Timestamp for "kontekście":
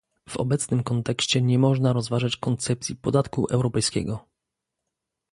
0.83-1.41